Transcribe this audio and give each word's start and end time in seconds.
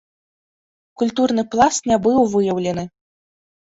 Культурны 1.03 1.43
пласт 1.53 1.81
не 1.95 2.01
быў 2.09 2.19
выяўлены. 2.35 2.83